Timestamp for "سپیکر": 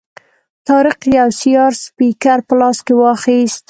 1.85-2.39